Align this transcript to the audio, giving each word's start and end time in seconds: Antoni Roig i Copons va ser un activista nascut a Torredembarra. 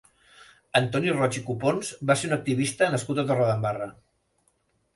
Antoni 0.79 1.13
Roig 1.17 1.37
i 1.41 1.43
Copons 1.49 1.93
va 2.11 2.17
ser 2.23 2.29
un 2.31 2.35
activista 2.39 2.89
nascut 2.97 3.21
a 3.25 3.29
Torredembarra. 3.31 3.93